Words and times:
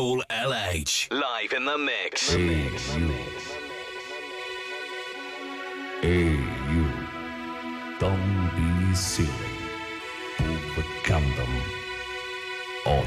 Paul 0.00 0.22
LH. 0.30 1.10
Live 1.10 1.52
in 1.52 1.66
the 1.66 1.76
mix. 1.76 2.32
Hey, 2.32 2.70
you. 2.96 3.12
Hey, 6.00 6.40
you. 6.72 6.86
Don't 7.98 8.50
be 8.56 8.94
silly. 8.94 9.28
Put 10.38 10.56
the 10.74 10.84
condom 11.04 11.54
on 12.86 13.04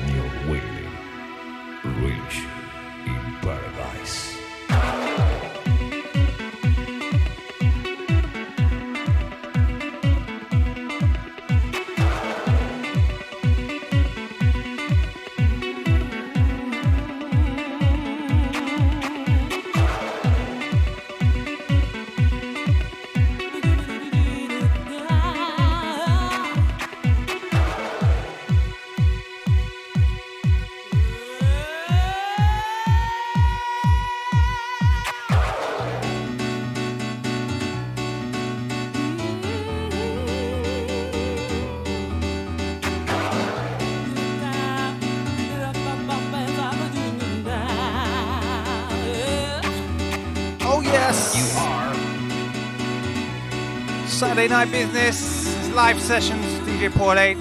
Saturday 54.44 54.66
night 54.66 54.72
business, 54.72 55.74
live 55.74 56.02
sessions, 56.02 56.46
DJ 56.68 56.94
Paul 56.94 57.18
H. 57.18 57.38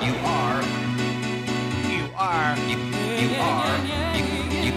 You 0.00 0.14
are. 0.22 0.62
You 1.90 2.08
are. 2.16 2.56
You, 2.68 2.76
you 3.18 3.34
are. 3.40 3.78
You, 4.14 4.22
you, 4.22 4.70
you 4.70 4.72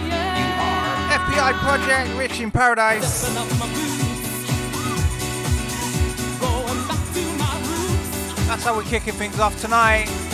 are. 0.58 1.10
FPI 1.14 1.52
Project, 1.60 2.18
Rich 2.18 2.40
in 2.40 2.50
Paradise. 2.50 3.22
That's 8.48 8.64
how 8.64 8.76
we're 8.76 8.82
kicking 8.82 9.14
things 9.14 9.38
off 9.38 9.60
tonight. 9.60 10.27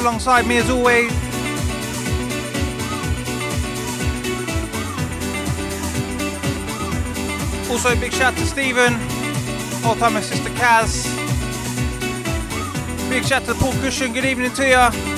Alongside 0.00 0.46
me 0.46 0.56
as 0.56 0.70
always. 0.70 1.12
Also, 7.70 7.94
big 8.00 8.12
shout 8.12 8.34
to 8.36 8.46
Stephen, 8.46 8.94
all 9.84 9.94
time 9.94 10.14
my 10.14 10.20
sister 10.20 10.50
Kaz. 10.50 11.04
Big 13.08 13.24
shout 13.24 13.44
to 13.44 13.54
Paul 13.54 13.72
Cushion, 13.74 14.12
good 14.12 14.24
evening 14.24 14.52
to 14.54 14.68
ya. 14.68 15.09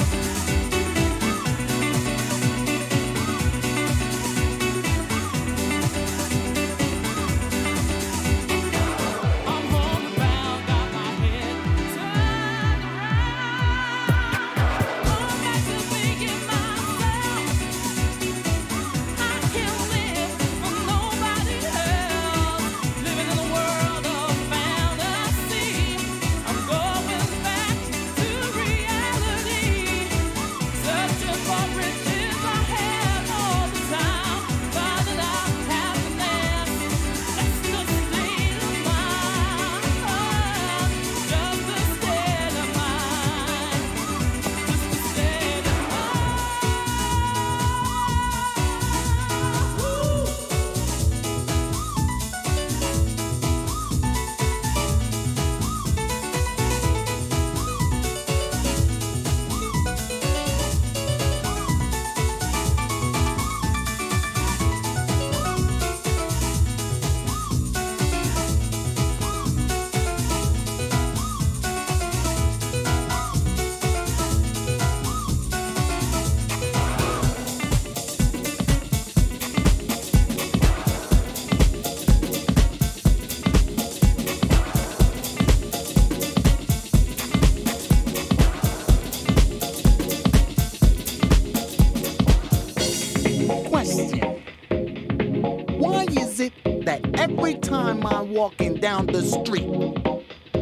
Walking 98.32 98.74
down 98.74 99.06
the 99.06 99.22
street. 99.22 99.68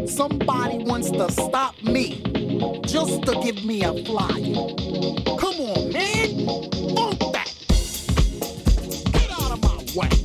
Somebody 0.09 0.79
wants 0.85 1.11
to 1.11 1.31
stop 1.31 1.75
me 1.83 2.23
just 2.85 3.23
to 3.23 3.41
give 3.43 3.65
me 3.65 3.83
a 3.85 3.93
flyer. 4.05 4.55
Come 5.39 5.61
on, 5.61 5.93
man. 5.93 6.47
Funk 6.97 7.19
that. 7.33 7.55
Get 9.13 9.31
out 9.31 9.53
of 9.53 9.63
my 9.63 9.77
way. 9.95 10.09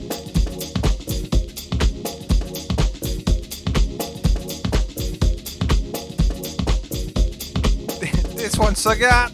This 8.36 8.58
one, 8.58 8.74
Sagat. 8.74 9.32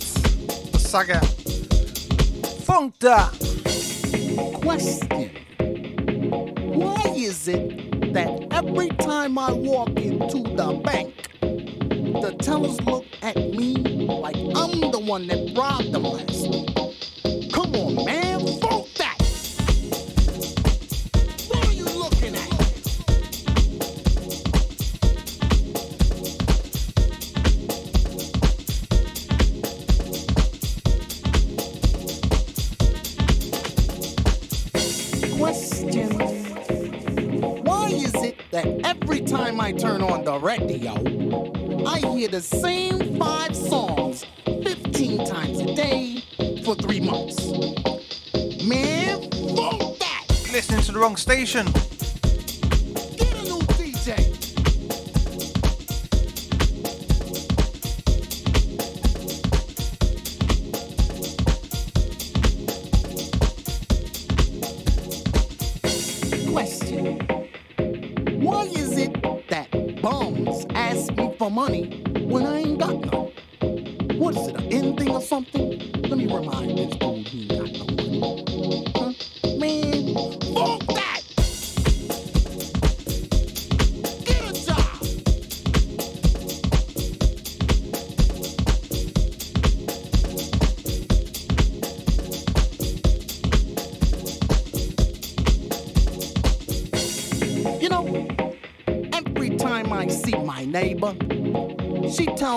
Sagat. 0.76 1.26
Funk 2.66 3.00
that. 3.00 3.32
Question. 4.62 5.30
Why 6.74 7.04
is 7.16 7.48
it 7.48 7.81
that 8.14 8.48
every 8.52 8.90
time 8.90 9.38
I 9.38 9.52
walk 9.52 9.90
into 10.00 10.44
the 10.44 10.82
bank, 10.84 11.30
the 11.40 12.36
tellers 12.40 12.82
look 12.82 13.06
at 13.22 13.36
me 13.36 13.76
like 13.76 14.36
I'm 14.36 14.92
the 14.92 15.00
one 15.00 15.28
that 15.28 15.54
robbed 15.58 15.92
them 15.94 16.04
last 16.04 16.48
week? 16.50 16.71
Station. 51.32 51.91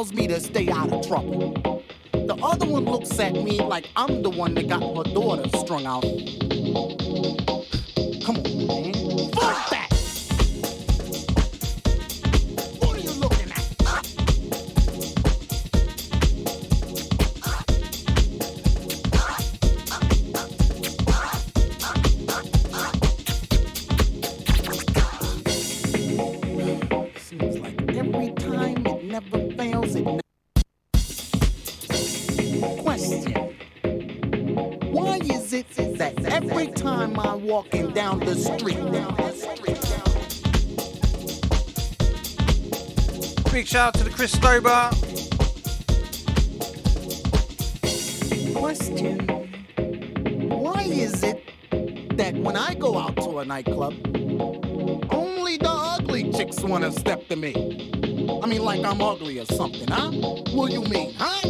Tells 0.05 0.13
me 0.13 0.27
to 0.27 0.39
stay 0.39 0.69
out 0.69 0.93
of 0.93 1.07
trouble. 1.07 1.55
The 2.13 2.37
other 2.43 2.67
one 2.67 2.85
looks 2.85 3.19
at 3.19 3.33
me 3.33 3.61
like 3.61 3.89
I'm 3.97 4.23
the 4.23 4.29
one 4.29 4.53
that 4.55 4.69
got 4.69 4.83
her 4.83 5.15
daughter 5.15 5.49
strung 5.59 5.87
out. 5.87 7.54
Out 43.85 43.93
to 43.93 44.03
the 44.03 44.09
Chris 44.09 44.35
Stober. 44.35 44.89
Question. 48.55 49.19
Why 50.49 50.85
is 50.85 51.23
it 51.23 51.43
that 52.17 52.35
when 52.35 52.57
I 52.57 52.73
go 52.77 52.97
out 52.97 53.15
to 53.17 53.41
a 53.41 53.45
nightclub, 53.45 53.93
only 55.13 55.59
the 55.59 55.69
ugly 55.69 56.33
chicks 56.33 56.63
wanna 56.63 56.93
step 56.93 57.29
to 57.29 57.37
me? 57.37 57.53
I 58.43 58.47
mean, 58.47 58.63
like 58.63 58.83
I'm 58.87 59.03
ugly 59.03 59.39
or 59.39 59.45
something, 59.45 59.89
huh? 59.89 60.13
What 60.55 60.71
do 60.71 60.81
you 60.81 60.85
mean, 60.89 61.13
huh? 61.19 61.44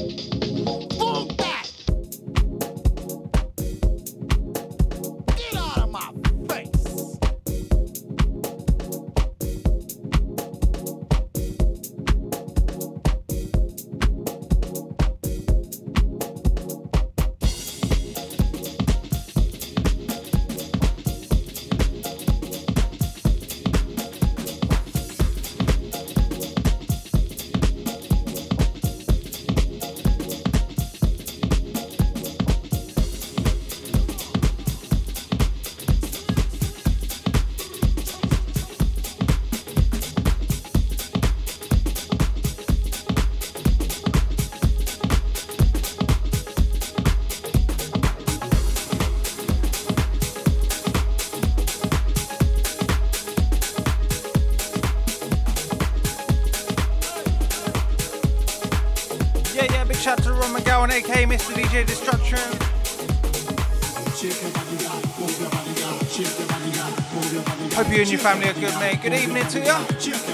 Shout 60.04 60.20
out 60.20 60.24
to 60.24 60.32
Ron 60.34 60.54
McGowan, 60.54 60.90
aka 60.90 61.24
Mr. 61.24 61.54
DJ 61.54 61.86
Destruction. 61.86 62.38
Hope 67.74 67.88
you 67.90 68.02
and 68.02 68.10
your 68.10 68.20
family 68.20 68.50
are 68.50 68.52
good, 68.52 68.78
mate. 68.78 69.00
Good 69.00 69.14
evening 69.14 69.46
to 69.48 69.60
you. 69.60 70.33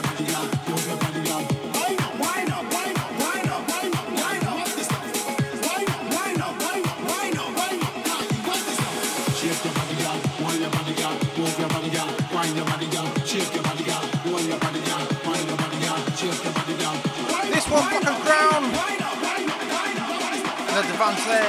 Devante. 20.82 21.40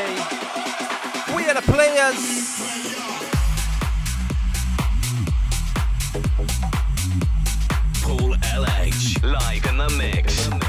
We 1.35 1.47
are 1.47 1.53
the 1.53 1.61
players. 1.61 2.59
Paul 8.01 8.35
LH 8.35 9.23
live 9.23 9.65
in 9.65 9.77
the 9.77 9.89
mix. 9.97 10.60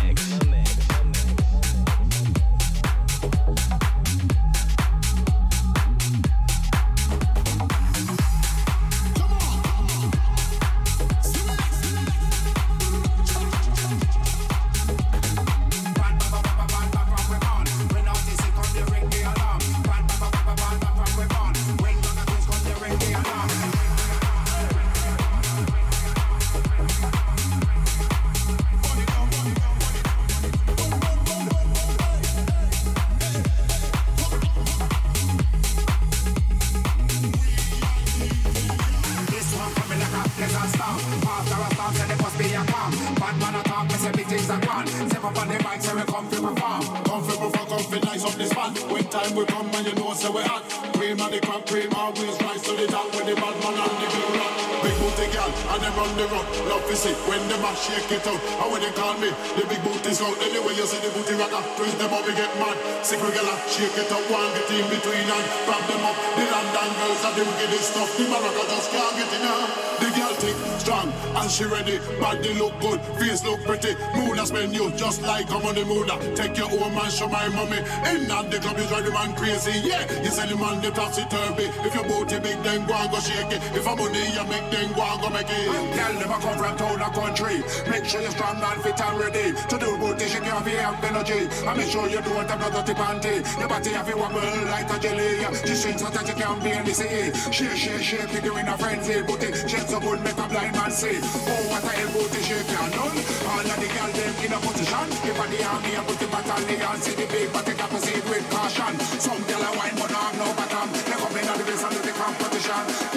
It 58.13 58.27
out. 58.27 58.41
How 58.61 58.71
when 58.71 58.81
they 58.83 58.93
call 58.93 59.15
me, 59.19 59.31
the 59.57 59.65
big 59.67 59.83
booty 59.83 60.13
scout. 60.13 60.37
Anyway 60.43 60.75
you 60.77 60.87
see 60.87 61.01
the 61.01 61.11
booty 61.17 61.35
rocker, 61.35 61.63
twist 61.77 61.99
them 61.99 62.13
up, 62.13 62.27
we 62.27 62.33
get 62.35 62.53
mad. 62.61 62.77
Sick 63.03 63.19
girl, 63.19 63.51
shake 63.67 63.99
it 63.99 64.13
up, 64.13 64.23
one 64.31 64.47
get 64.55 64.71
in 64.71 64.87
between 64.87 65.27
and 65.27 65.47
grab 65.67 65.83
them 65.91 66.07
up. 66.07 66.15
The 66.39 66.45
London 66.47 66.91
girls 67.03 67.25
are 67.27 67.35
the 67.35 67.43
wickedest 67.43 67.91
stuff. 67.91 68.17
The 68.17 68.25
Morocco 68.31 68.63
just 68.71 68.91
can't 68.95 69.17
get 69.19 69.33
enough. 69.43 69.99
The 69.99 70.09
girl 70.15 70.35
thick, 70.39 70.57
strong, 70.79 71.11
and 71.11 71.51
she 71.51 71.65
ready. 71.65 71.99
Body 72.23 72.55
look 72.55 72.79
good, 72.79 73.01
face 73.19 73.43
look 73.45 73.59
pretty. 73.67 73.99
Moon 74.15 74.39
a 74.39 74.47
spend 74.47 74.75
you 74.75 74.91
just 74.93 75.21
like 75.23 75.51
I'm 75.51 75.67
on 75.67 75.75
the 75.75 75.85
moon. 75.85 76.07
Take 76.37 76.57
your 76.57 76.71
own 76.71 76.95
man, 76.95 77.11
show 77.11 77.27
my 77.27 77.49
mommy. 77.51 77.83
In 78.07 78.31
and 78.31 78.51
the 78.51 78.59
club 78.63 78.79
is 78.79 78.87
drive 78.87 79.05
the 79.05 79.11
man 79.11 79.35
crazy. 79.35 79.83
Yeah, 79.83 80.07
you 80.23 80.31
sell 80.31 80.47
the 80.47 80.55
man 80.55 80.81
the 80.81 80.91
topsy 80.91 81.27
turvy. 81.27 81.75
If 81.83 81.95
your 81.95 82.07
booty 82.07 82.39
big, 82.39 82.63
then 82.63 82.87
go 82.87 82.95
and 82.95 83.11
go 83.11 83.19
shake 83.19 83.51
it. 83.51 83.63
If 83.75 83.87
I'm 83.87 83.99
money, 83.99 84.31
you 84.31 84.47
make 84.47 84.71
then 84.71 84.95
go 84.95 85.03
and 85.03 85.21
go 85.21 85.29
make 85.31 85.51
it. 85.51 85.67
Girl, 85.91 86.13
never 86.23 86.39
come 86.39 86.55
from 86.55 86.77
town 86.79 87.03
or 87.03 87.11
country. 87.11 87.67
Make 87.91 88.07
sure 88.07 88.23
you're 88.23 88.31
strong 88.31 88.63
and 88.63 88.83
fit 88.83 89.01
and 89.01 89.19
ready. 89.19 89.59
To 89.59 89.75
do 89.75 89.99
booty, 89.99 90.27
shake 90.31 90.47
your 90.47 90.55
have 90.55 90.71
your 90.71 90.95
energy. 91.03 91.51
And 91.67 91.75
make 91.79 91.91
sure 91.91 92.07
you 92.07 92.23
don't 92.23 92.47
have 92.47 92.61
no 92.63 92.71
dirty 92.71 92.92
panty. 92.95 93.43
Your 93.59 93.69
body 93.69 93.91
have 93.91 94.09
to 94.09 94.17
wobble 94.17 94.41
like 94.71 94.91
a 94.91 94.99
jelly. 94.99 95.45
She 95.67 95.75
strings 95.75 96.01
so 96.01 96.09
that 96.11 96.27
you 96.29 96.35
can't 96.35 96.63
be 96.63 96.71
in 96.71 96.85
the 96.85 96.95
city. 96.95 97.33
Shake, 97.53 97.77
shake, 97.77 98.03
shake, 98.03 98.33
you 98.33 98.41
doing 98.41 98.69
a 98.69 98.77
frenzy. 98.79 99.23
Booty, 99.23 99.53
shake 99.69 99.89
so 99.89 100.01
good, 100.01 100.21
make 100.23 100.39
a 100.39 100.47
blind 100.49 100.73
man 100.73 100.91
see. 100.91 101.19
Oh, 101.23 101.63
what 101.71 101.85
a 101.85 101.93
hell 101.93 102.11
booty 102.13 102.41
shake 102.43 102.67
can 102.67 102.91
done. 102.91 103.19
All 103.49 103.61
of 103.61 103.79
the 103.81 103.89
girls 103.89 104.15
them 104.17 104.35
in 104.45 104.53
a 104.53 104.59
position. 104.61 105.07
If 105.29 105.41
I 105.41 105.47
the 105.53 105.59
army, 105.65 105.97
I 105.97 106.03
put 106.05 106.19
the 106.19 106.27
battalion. 106.27 106.97
See 107.03 107.15
the 107.15 107.27
big, 107.29 107.49
they 107.53 107.75
got 107.75 107.91
proceed 107.91 108.25
with 108.29 108.47
caution. 108.51 108.95
Some 109.21 109.43
girl 109.45 109.63
a 109.63 109.71
wine, 109.77 109.97
but 109.97 110.11
no 110.11 110.19
have 110.19 110.37
no 110.39 110.49
bottom. 110.55 110.89
They 110.93 111.19
come 111.19 111.37
in 111.37 111.49
at 111.49 111.57
the 111.59 111.65
base 111.65 111.85
and 111.85 111.97
the 111.97 112.13
competition. 112.13 113.12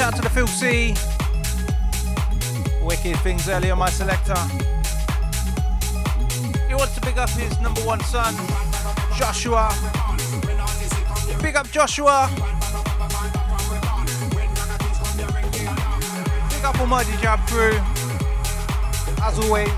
Shout 0.00 0.16
to 0.16 0.22
the 0.22 0.30
Phil 0.30 0.46
C. 0.46 0.94
Wicked 2.82 3.18
things 3.18 3.46
early 3.50 3.70
on 3.70 3.76
my 3.76 3.90
selector. 3.90 4.34
He 6.68 6.74
wants 6.74 6.94
to 6.94 7.02
big 7.02 7.18
up 7.18 7.28
his 7.28 7.60
number 7.60 7.82
one 7.82 8.00
son, 8.04 8.34
Joshua. 9.18 9.68
Big 11.42 11.54
up 11.54 11.70
Joshua. 11.70 12.30
Big 16.48 16.64
up 16.64 16.80
Almighty 16.80 17.14
Jab 17.20 17.40
crew. 17.46 17.78
As 19.22 19.38
always. 19.38 19.68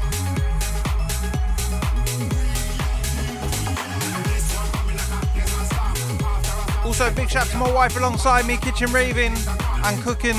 Also, 6.85 7.13
big 7.13 7.29
shout 7.29 7.49
to 7.49 7.57
my 7.57 7.73
wife 7.73 7.97
alongside 7.97 8.47
me, 8.47 8.57
kitchen 8.57 8.93
raving 8.93 9.35
and 9.85 10.03
cooking. 10.03 10.37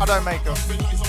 I 0.00 0.04
don't 0.06 0.24
make 0.24 0.42
them. 0.44 1.01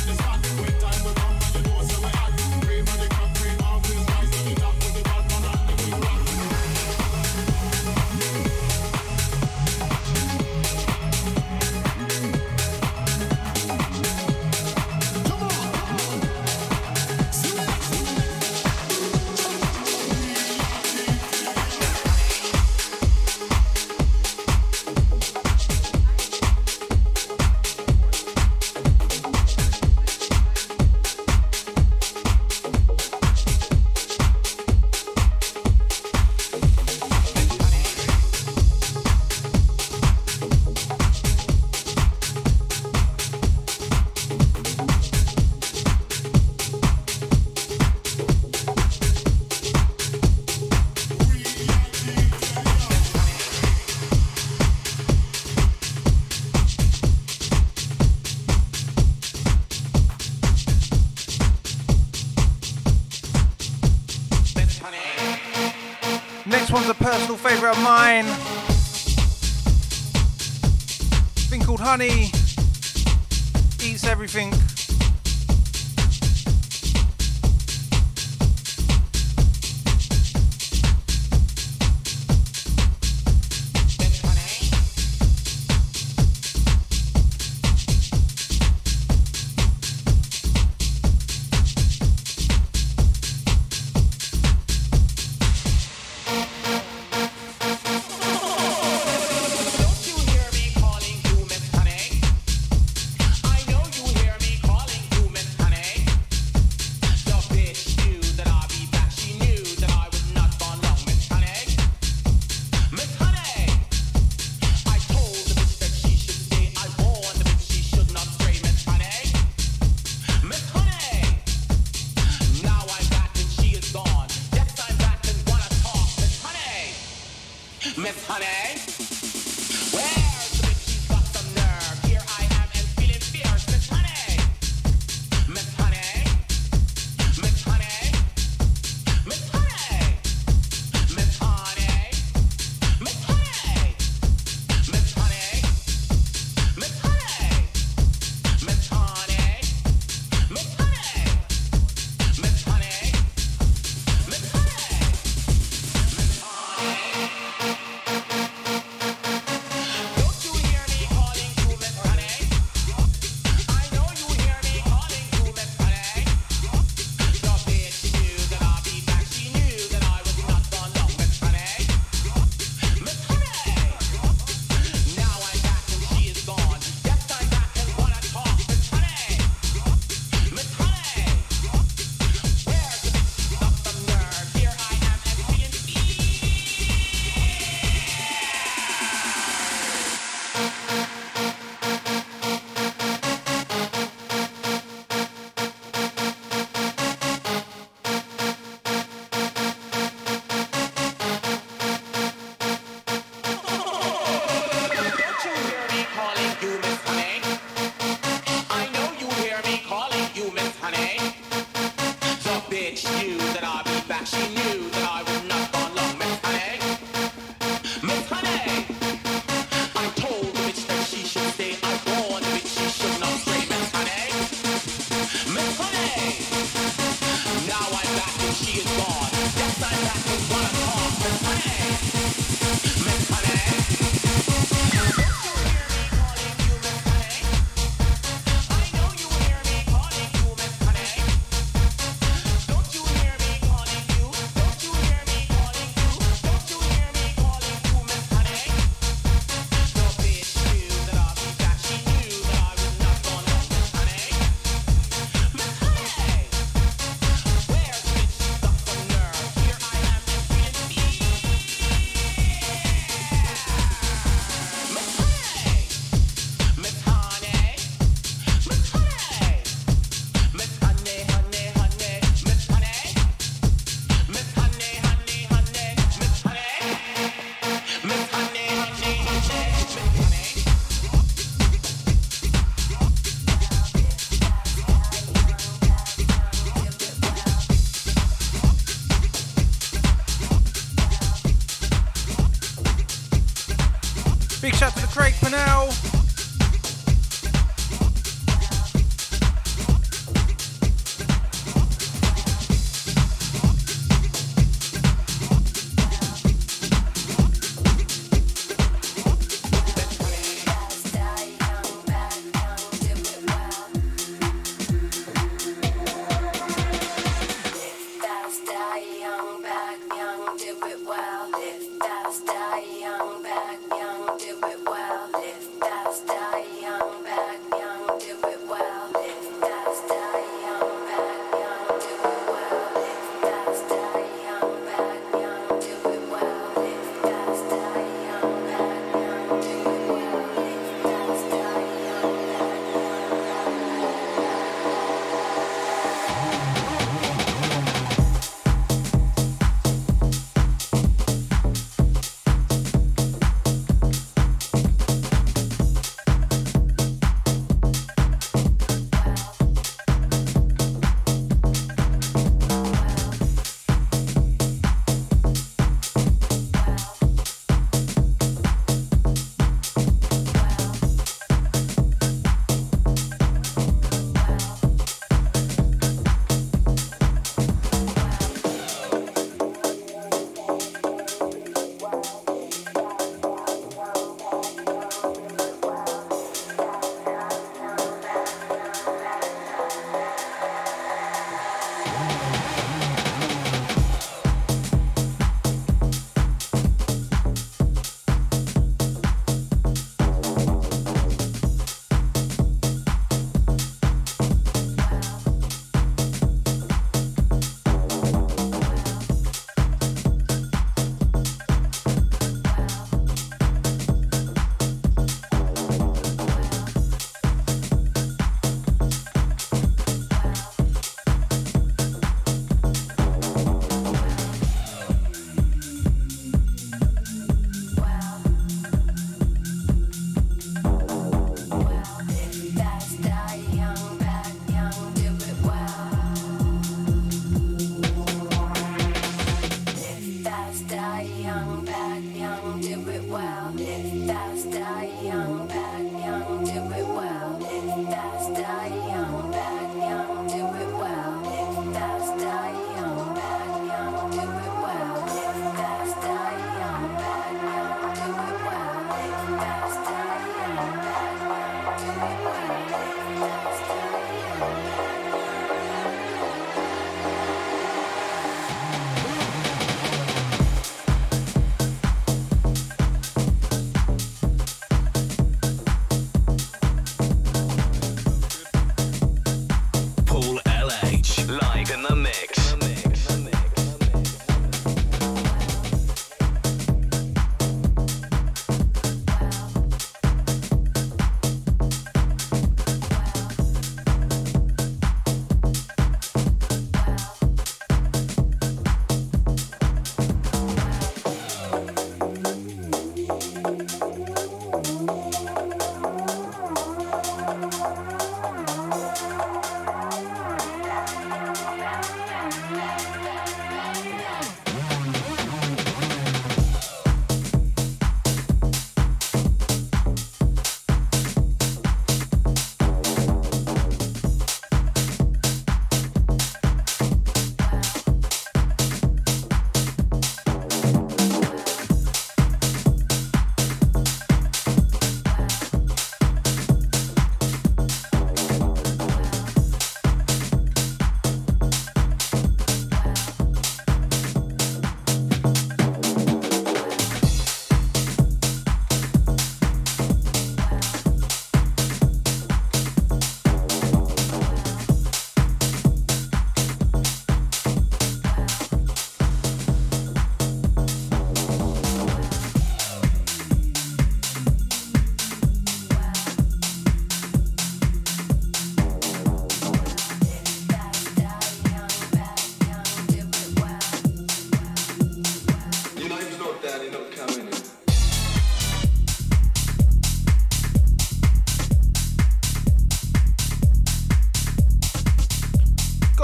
favorite 67.43 67.71
of 67.71 67.83
mine. 67.83 68.42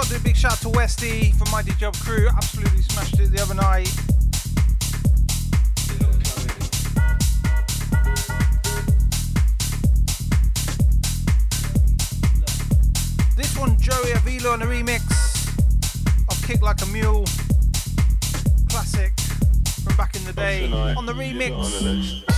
do 0.10 0.16
a 0.16 0.20
big 0.22 0.36
shout 0.36 0.54
out 0.54 0.58
to 0.60 0.70
Westy 0.70 1.32
from 1.34 1.52
Mighty 1.52 1.72
Job 1.74 1.96
Crew. 1.98 2.28
Absolutely 2.30 2.82
smashed 2.82 3.20
it 3.20 3.32
the 3.32 3.42
other 3.42 3.54
night. 3.54 3.88
This 13.38 13.56
one, 13.56 13.80
Joey 13.80 14.12
Avila 14.14 14.54
on 14.54 14.62
a 14.64 14.66
remix 14.66 15.04
of 16.30 16.48
Kick 16.48 16.64
Like 16.64 16.82
a 16.82 16.88
Mule. 16.88 17.26
Classic 18.70 19.12
from 19.84 19.96
back 19.96 20.16
in 20.16 20.24
the 20.26 20.34
day. 20.34 20.72
On 20.72 21.06
the 21.06 21.14
remix. 21.14 22.29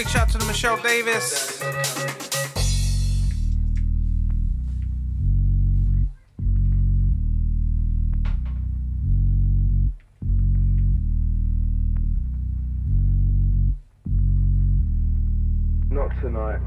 Big 0.00 0.08
shout 0.08 0.30
to 0.30 0.38
the 0.38 0.46
Michelle 0.46 0.80
Davis. 0.80 1.60
Not 15.90 16.08
tonight, 16.22 16.60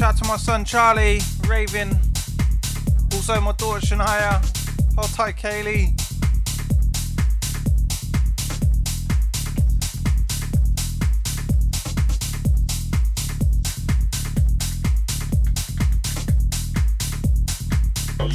Shout 0.00 0.16
to 0.16 0.24
my 0.24 0.38
son 0.38 0.64
Charlie, 0.64 1.20
Raven, 1.46 1.90
also 3.12 3.38
my 3.38 3.52
daughter 3.52 3.86
Shania, 3.86 4.40
hold 4.96 5.10
tight 5.10 5.36
Kaylee. 5.36 5.94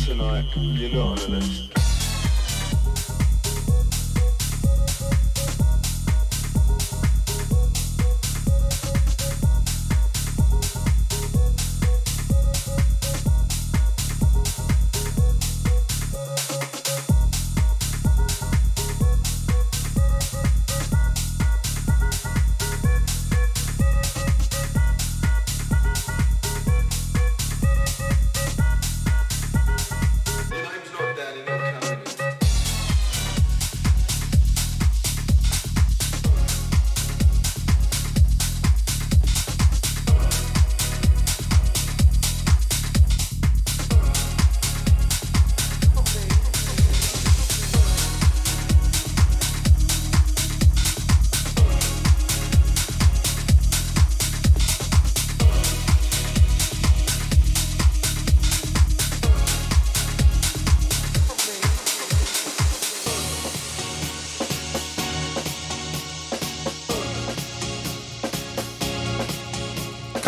Tonight, 0.06 0.46
you're 0.56 0.92
not 0.92 1.08
on 1.08 1.16
the 1.16 1.28
list. 1.30 1.65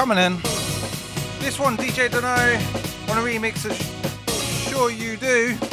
Coming 0.07 0.23
in. 0.23 0.37
This 1.39 1.59
one, 1.59 1.75
DJ 1.75 2.09
Dunno, 2.09 2.27
on 3.11 3.17
a 3.17 3.29
remix 3.29 3.65
of 3.65 3.75
Sure 4.69 4.89
You 4.89 5.17
Do. 5.17 5.66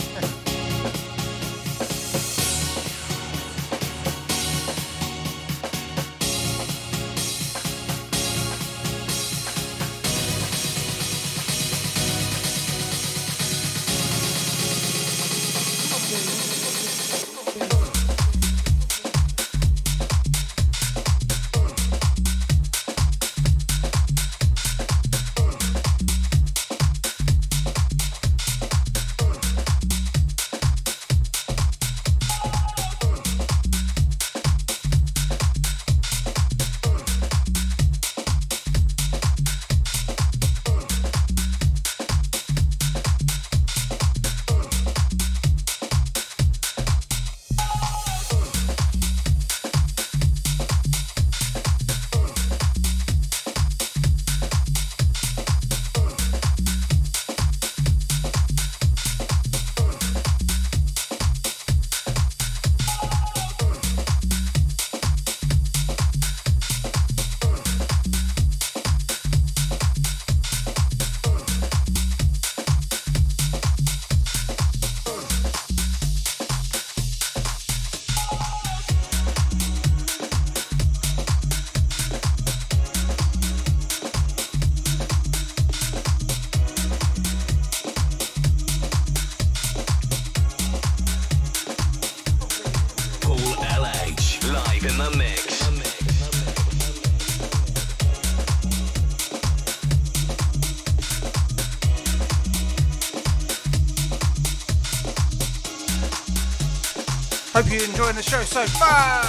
Enjoying 108.05 108.17
the 108.17 108.23
show 108.23 108.43
so 108.43 108.67
far. 108.67 109.23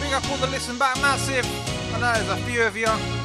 Big 0.00 0.12
up 0.12 0.28
all 0.30 0.38
the 0.38 0.46
listen 0.48 0.76
back 0.76 0.96
massive. 0.96 1.46
I 1.94 2.00
know 2.00 2.12
there's 2.12 2.40
a 2.40 2.44
few 2.44 2.62
of 2.62 2.76
you. 2.76 3.19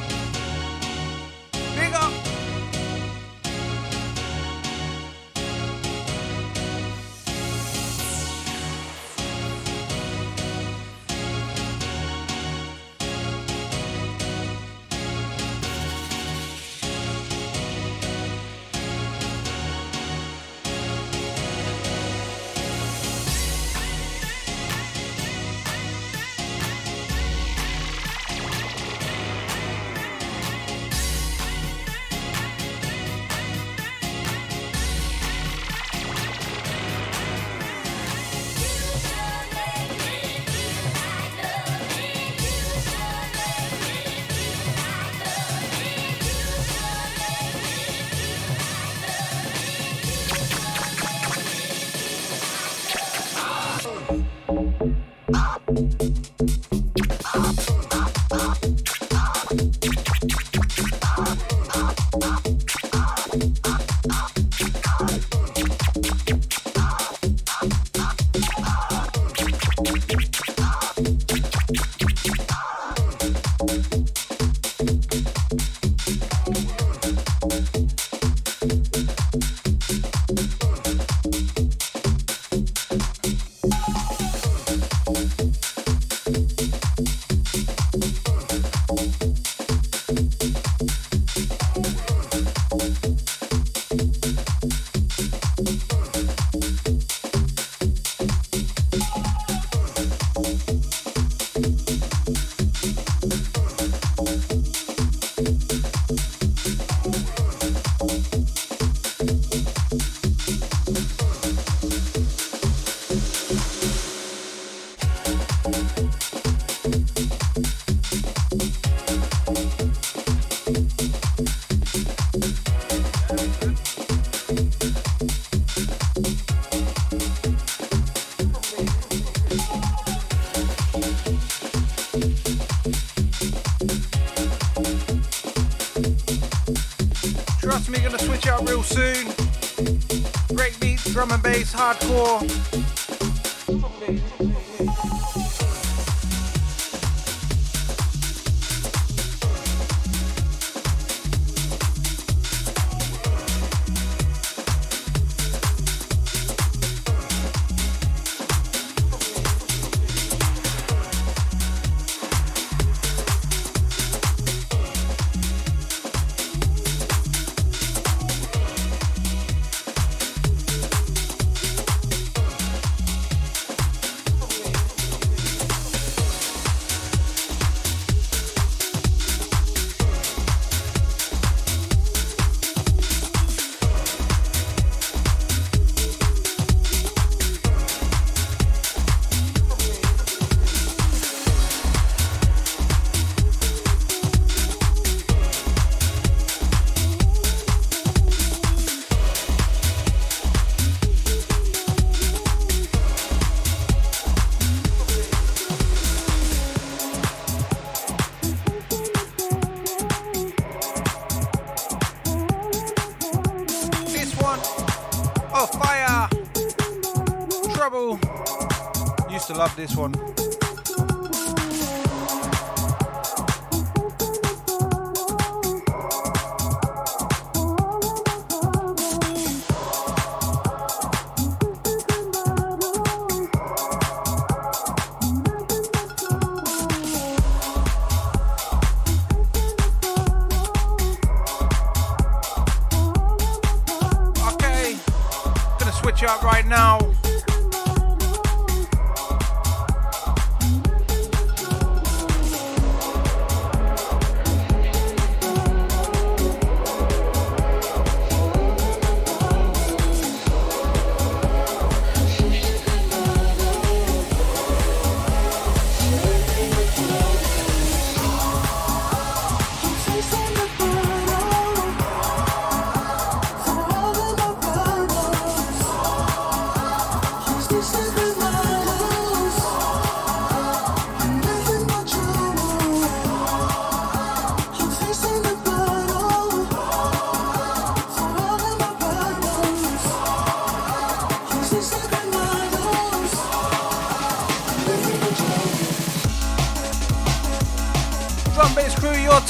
Drum 141.16 141.30
and 141.32 141.42
bass, 141.42 141.72
hardcore. 141.72 142.75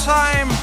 Time. 0.07 0.56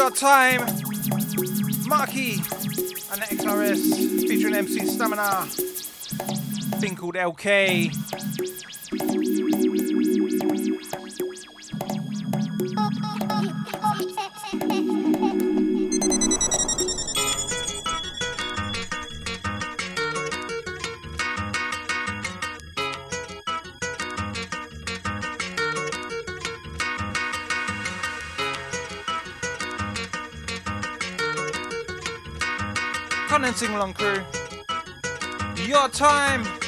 Your 0.00 0.10
Time, 0.10 0.60
Marky, 1.86 2.32
and 2.32 3.20
the 3.20 3.26
XRS 3.32 4.26
featuring 4.26 4.54
MC 4.54 4.86
Stamina. 4.86 5.44
Thing 6.80 6.96
called 6.96 7.16
LK. 7.16 7.94
on 33.40 33.46
and 33.46 33.56
sing 33.56 33.74
along 33.74 33.94
crew. 33.94 34.22
Your 35.66 35.88
time. 35.88 36.59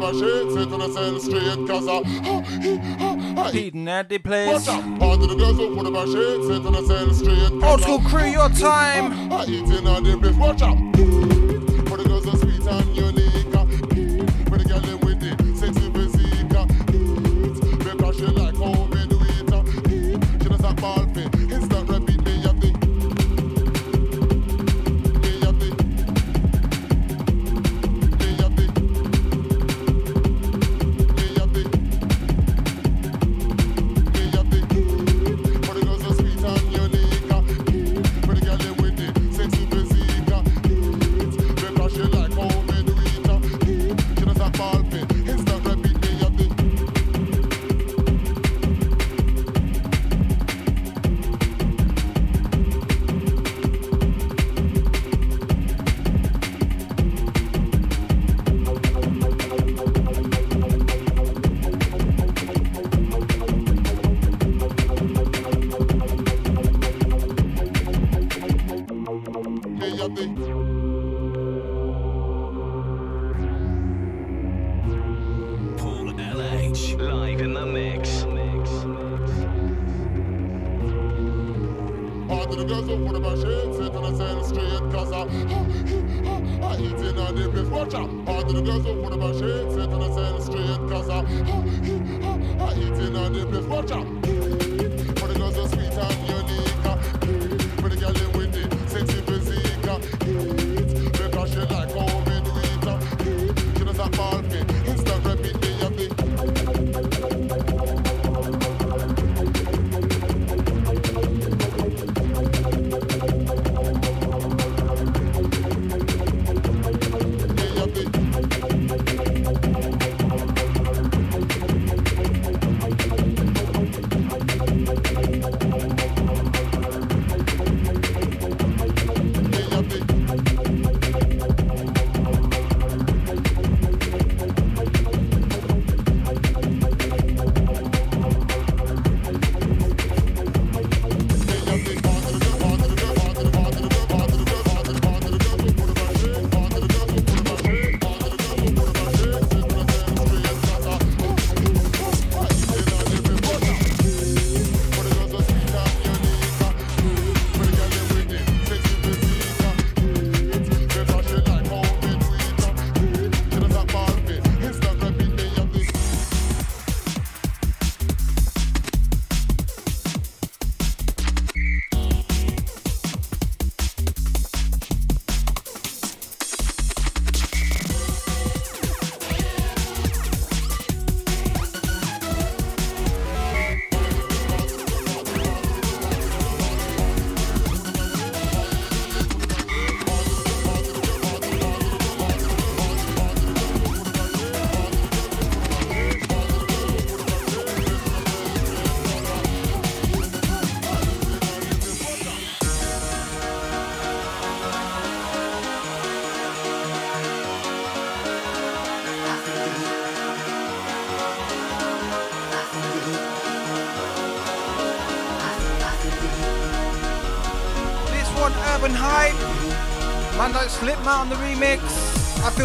my 0.00 0.12
shades 0.12 0.56
into 0.56 0.76
the 0.78 0.92
cell 0.92 1.20
straight, 1.20 1.68
cause 1.68 1.86
I. 1.86 2.02
Ha, 2.02 2.40
he, 2.62 2.76
ha, 2.76 3.16
ha, 3.36 3.50
Beating 3.52 3.88
at 3.88 4.08
the 4.08 4.18
place. 4.18 4.66
Watch 4.66 4.68
out! 4.68 4.98
Part 4.98 5.20
of 5.20 5.28
the 5.28 5.36
girls 5.36 5.56
who 5.58 5.76
put 5.76 5.92
my 5.92 6.04
straight. 6.06 6.30
Old 7.62 7.82
school 7.82 8.00
crew, 8.00 8.24
your 8.24 8.48
time. 8.48 9.30
I 9.30 9.44
eating 9.44 9.86
at 9.86 10.02
the 10.02 10.16
place. 10.18 10.36
Watch 10.36 10.62
out. 10.62 10.79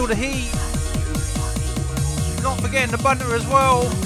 Feel 0.07 0.15
the 0.15 0.21
heat. 0.21 0.51
Not 2.43 2.59
forgetting 2.59 2.91
the 2.91 2.97
bunter 3.01 3.33
as 3.35 3.45
well. 3.47 4.04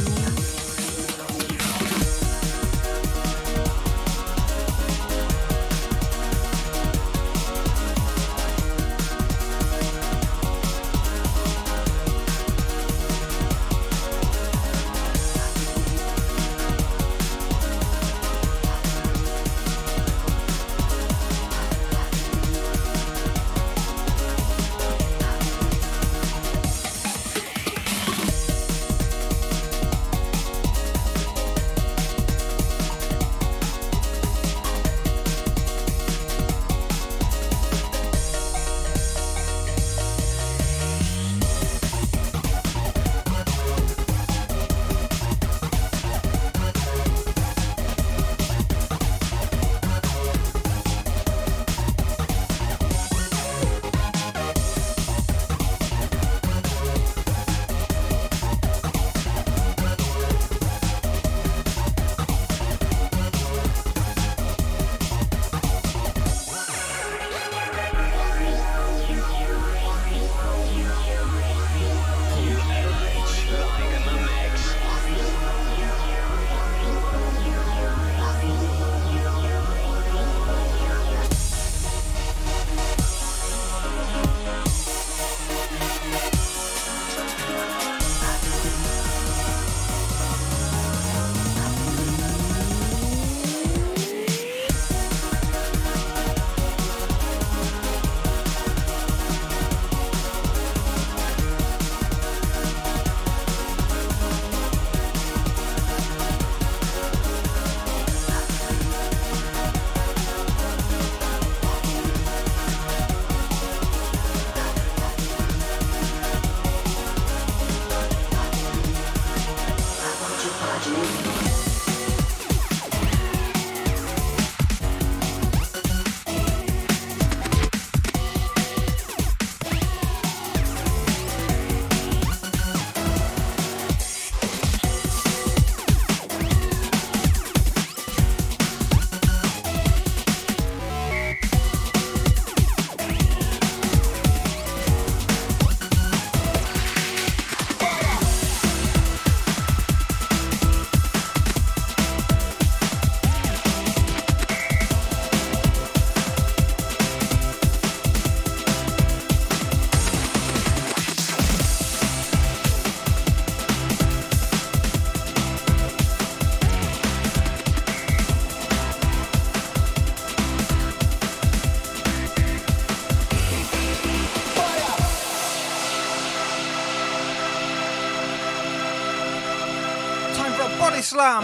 Slam. 181.19 181.43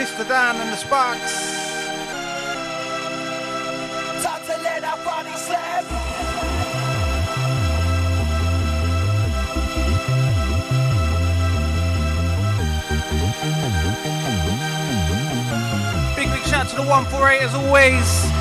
Mr. 0.00 0.26
Dan 0.26 0.56
and 0.56 0.72
the 0.72 0.76
Sparks. 0.76 1.60
Big, 16.16 16.30
big 16.30 16.44
shout 16.46 16.66
to 16.68 16.76
the 16.76 16.82
148 16.82 17.42
as 17.42 17.54
always. 17.54 18.31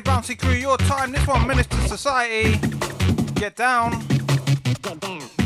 Bouncy 0.00 0.36
Crew, 0.36 0.52
your 0.52 0.76
time. 0.76 1.12
This 1.12 1.26
one, 1.26 1.46
Minister 1.46 1.76
Society. 1.88 2.58
Get 3.34 3.56
down. 3.56 4.02
Paul 4.82 5.43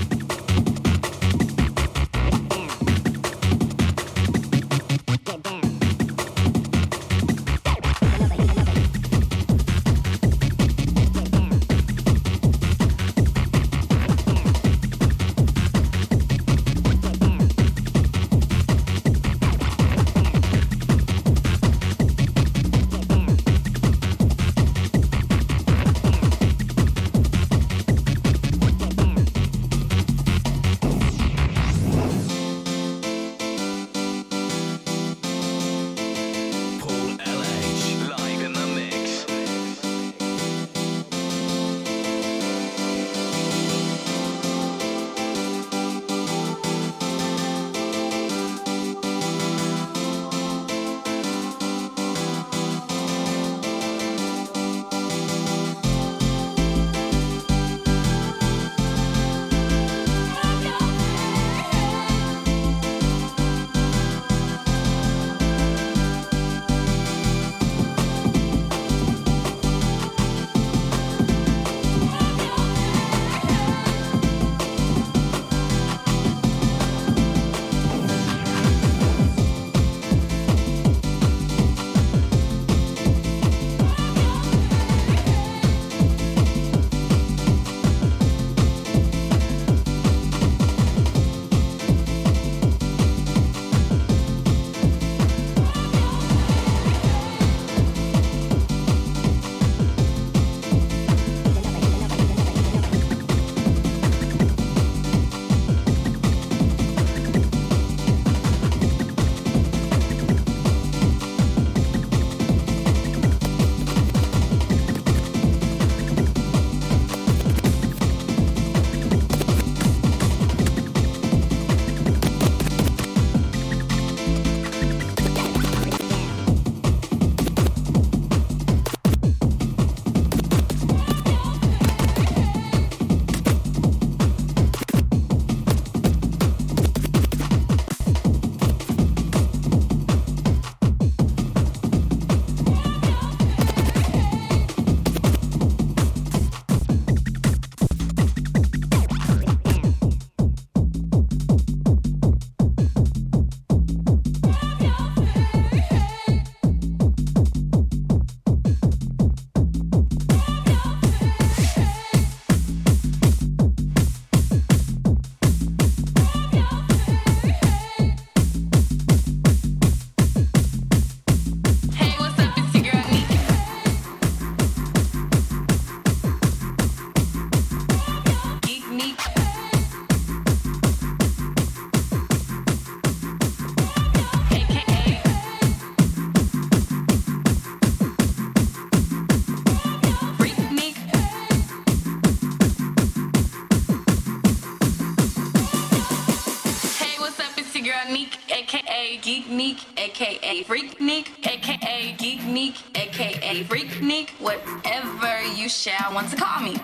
aka 199.28 199.34
Geek 199.34 199.50
Neek, 199.50 199.78
aka 199.98 200.64
Freak 200.64 201.00
Neek, 201.00 201.28
aka 201.44 202.14
Geek 202.16 202.44
Neek, 202.44 202.74
aka 202.96 203.64
Freak 203.64 204.00
Neek, 204.00 204.30
whatever 204.40 205.42
you 205.54 205.68
shall 205.68 206.14
want 206.14 206.30
to 206.30 206.36
call 206.36 206.60
me. 206.62 206.76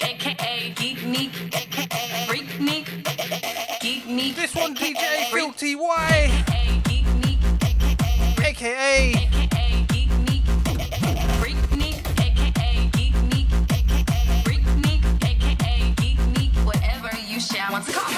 AKA 0.00 0.72
Geek 0.74 1.04
Neek, 1.04 1.30
aka 1.54 2.26
Freak 2.26 2.60
Neek, 2.60 2.86
Geek 3.80 4.06
Neek. 4.06 4.34
This 4.34 4.54
one, 4.54 4.72
aka 4.72 4.84
DJ 4.84 5.30
Filthy 5.30 5.76
Y, 5.76 6.44
aka 6.48 6.96
aka 8.40 8.58
aka 8.58 8.74
aka 8.88 9.38
Freak 11.38 11.62
Neek, 11.76 11.98
aka 12.18 12.46
Geek 12.96 13.14
aka 13.70 14.42
Freak 14.42 14.66
Neek, 14.82 15.04
aka 15.22 15.94
Geek 15.96 16.18
Neek, 16.36 16.52
whatever 16.66 17.10
you 17.28 17.38
shall 17.38 17.70
want 17.70 17.86
to 17.86 17.92
call 17.92 18.10
me. 18.10 18.17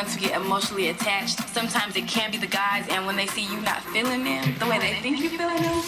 going 0.00 0.12
to 0.12 0.20
get 0.20 0.40
emotionally 0.40 0.88
attached. 0.88 1.38
Sometimes 1.50 1.94
it 1.96 2.08
can 2.08 2.30
be 2.30 2.38
the 2.38 2.46
guys, 2.46 2.86
and 2.88 3.06
when 3.06 3.16
they 3.16 3.26
see 3.26 3.42
you 3.42 3.60
not 3.60 3.82
feeling 3.82 4.24
them 4.24 4.54
the 4.58 4.66
way 4.66 4.78
they 4.78 4.94
think 4.94 5.20
you're 5.20 5.30
feeling 5.30 5.62
them, 5.62 5.82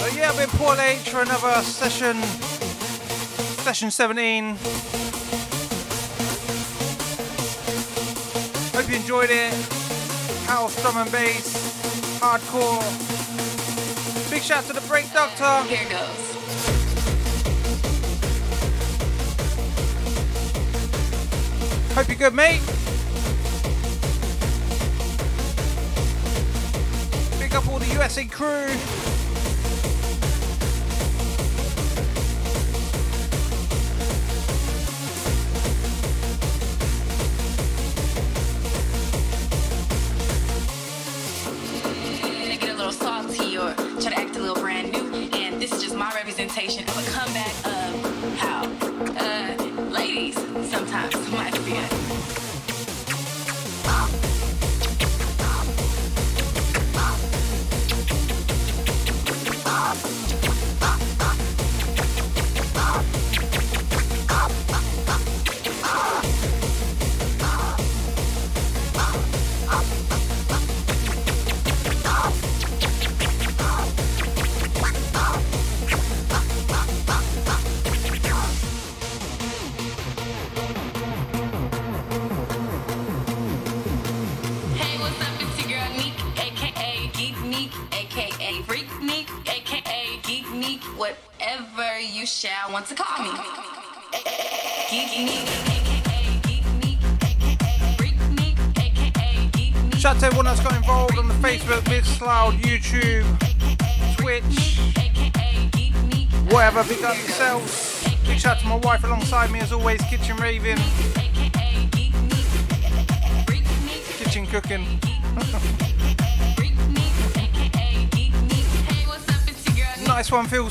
oh, 0.00 0.12
yeah, 0.16 0.30
I've 0.30 0.36
been 0.36 0.48
Paul 0.58 0.80
H 0.80 1.10
for 1.10 1.22
another 1.22 1.62
session, 1.62 2.20
session 3.62 3.90
17. 3.92 4.56
Hope 8.74 8.88
you 8.88 8.96
enjoyed 8.96 9.30
it. 9.30 9.52
House 10.46 10.80
drum 10.82 10.96
and 10.96 11.12
bass 11.12 11.67
hardcore. 12.18 12.82
Big 14.30 14.42
shout 14.42 14.64
to 14.64 14.72
the 14.72 14.80
break 14.82 15.12
doctor. 15.12 15.62
Here 15.68 15.88
goes. 15.88 16.28
Hope 21.94 22.08
you're 22.08 22.16
good, 22.16 22.34
mate. 22.34 22.60
Pick 27.40 27.54
up 27.54 27.68
all 27.68 27.78
the 27.78 27.88
USA 27.92 28.24
crew. 28.24 28.68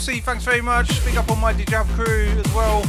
Thanks 0.07 0.45
very 0.45 0.61
much. 0.61 1.03
Big 1.03 1.17
up 1.17 1.29
on 1.29 1.37
my 1.37 1.53
Dijav 1.53 1.85
crew 1.95 2.27
as 2.27 2.53
well. 2.53 2.81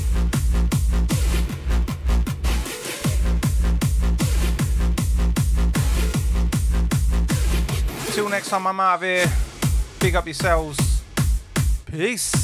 Till 8.12 8.28
next 8.28 8.50
time 8.50 8.68
I'm 8.68 8.78
out 8.78 8.94
of 8.94 9.02
here. 9.02 9.26
Big 9.98 10.14
up 10.14 10.26
yourselves. 10.26 11.02
Peace. 11.86 12.38